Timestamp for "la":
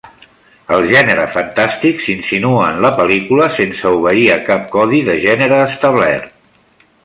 2.87-2.91